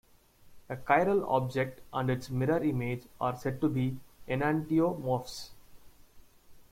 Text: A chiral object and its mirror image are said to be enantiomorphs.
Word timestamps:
A 0.67 0.75
chiral 0.75 1.23
object 1.31 1.79
and 1.93 2.09
its 2.09 2.31
mirror 2.31 2.57
image 2.63 3.05
are 3.19 3.35
said 3.37 3.61
to 3.61 3.69
be 3.69 3.99
enantiomorphs. 4.27 5.49